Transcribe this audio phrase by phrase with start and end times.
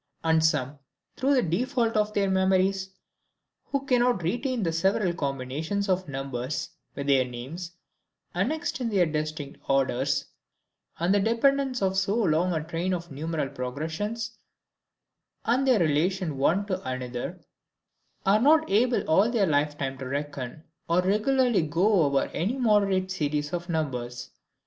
[0.23, 0.79] And some,
[1.15, 2.89] through the default of their memories,
[3.65, 7.73] who cannot retain the several combinations of numbers, with their names,
[8.33, 10.25] annexed in their distinct orders,
[10.97, 14.39] and the dependence of so long a train of numeral progressions,
[15.45, 17.39] and their relation one to another,
[18.25, 23.53] are not able all their lifetime to reckon, or regularly go over any moderate series
[23.53, 24.31] of numbers.